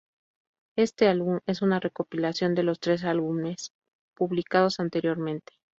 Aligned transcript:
Este 0.75 1.07
álbum 1.07 1.41
es 1.45 1.61
una 1.61 1.79
recopilación 1.79 2.55
de 2.55 2.63
los 2.63 2.79
tres 2.79 3.03
álbumes 3.03 3.71
publicados 4.17 4.79
anteriormente. 4.79 5.53